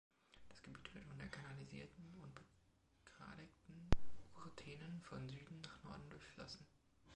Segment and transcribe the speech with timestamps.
[0.49, 2.33] Das Gebiet wird von der kanalisierten und
[3.03, 3.87] begradigten
[4.33, 6.65] Urtenen von Süden nach Norden durchflossen.